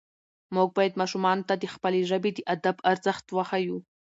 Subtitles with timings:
[0.55, 3.77] موږ باید ماشومانو ته د خپلې ژبې د ادب ارزښت وښیو